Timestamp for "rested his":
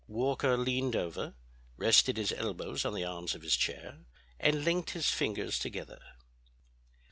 1.77-2.31